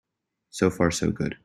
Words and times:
So 0.49 0.69
far 0.71 0.89
so 0.91 1.11
good. 1.11 1.37